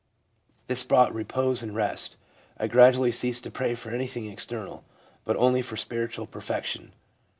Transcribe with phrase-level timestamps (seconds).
[0.65, 2.17] This brought repose and rest.
[2.57, 4.83] I gradually ceased to pray for anything external,
[5.25, 6.93] but only for spiritual perfection.